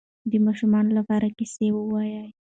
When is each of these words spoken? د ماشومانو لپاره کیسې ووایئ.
د 0.31 0.33
ماشومانو 0.45 0.91
لپاره 0.99 1.27
کیسې 1.37 1.67
ووایئ. 1.73 2.27